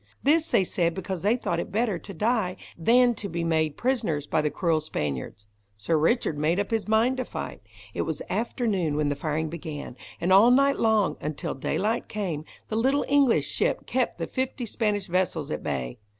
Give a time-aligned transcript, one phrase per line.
[0.23, 4.25] This they said because they thought it better to die, than to be made prisoners
[4.25, 5.45] by the cruel Spaniards.
[5.77, 7.61] Sir Richard made up his mind to fight.
[7.93, 12.45] It was after noon when the firing began, and all night long, until daylight came,
[12.67, 15.99] the little English ship kept the fifty Spanish vessels at bay.